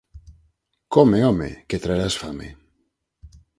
[0.93, 2.49] Come, home, que traerás fame.